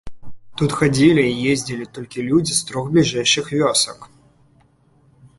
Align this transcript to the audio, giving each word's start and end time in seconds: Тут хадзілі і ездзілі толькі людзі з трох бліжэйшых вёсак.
Тут 0.59 0.71
хадзілі 0.77 1.25
і 1.33 1.43
ездзілі 1.51 1.85
толькі 1.97 2.25
людзі 2.29 2.53
з 2.59 2.65
трох 2.69 2.85
бліжэйшых 2.95 3.51
вёсак. 3.59 3.99